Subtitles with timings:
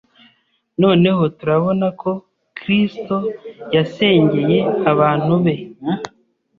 [0.81, 2.11] Noneho turabona ko
[2.57, 3.17] Kristo
[3.75, 4.57] yasengeye
[4.91, 5.55] abantu be,